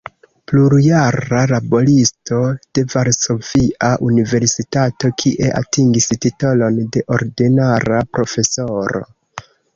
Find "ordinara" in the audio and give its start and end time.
7.19-8.03